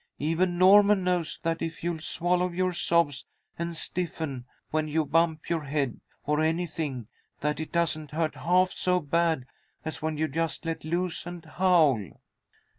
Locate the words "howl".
11.45-12.13